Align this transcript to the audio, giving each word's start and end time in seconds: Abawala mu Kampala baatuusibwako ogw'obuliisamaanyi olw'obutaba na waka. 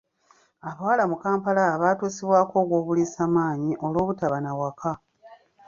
Abawala 0.69 1.03
mu 1.11 1.17
Kampala 1.23 1.63
baatuusibwako 1.81 2.53
ogw'obuliisamaanyi 2.63 3.71
olw'obutaba 3.85 4.37
na 4.41 4.51
waka. 4.59 4.91